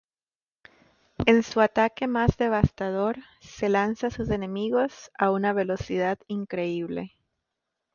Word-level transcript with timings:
En 1.27 1.43
su 1.43 1.61
ataque 1.61 2.07
más 2.07 2.35
devastador, 2.35 3.17
se 3.39 3.69
lanza 3.69 4.07
a 4.07 4.09
sus 4.09 4.31
enemigos 4.31 5.11
a 5.19 5.29
una 5.29 5.53
velocidad 5.53 6.17
increíble. 6.25 7.11